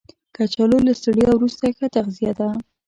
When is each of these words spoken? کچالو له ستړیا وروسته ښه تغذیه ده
کچالو 0.35 0.77
له 0.87 0.93
ستړیا 0.99 1.29
وروسته 1.33 1.63
ښه 1.77 1.87
تغذیه 1.95 2.31
ده 2.39 2.49